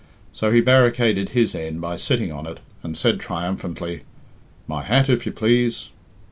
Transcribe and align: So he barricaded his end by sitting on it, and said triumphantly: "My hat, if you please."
So 0.33 0.51
he 0.51 0.61
barricaded 0.61 1.29
his 1.29 1.53
end 1.53 1.79
by 1.79 1.95
sitting 1.95 2.31
on 2.31 2.47
it, 2.47 2.59
and 2.81 2.97
said 2.97 3.19
triumphantly: 3.19 4.01
"My 4.67 4.81
hat, 4.81 5.09
if 5.11 5.27
you 5.27 5.31
please." 5.31 5.91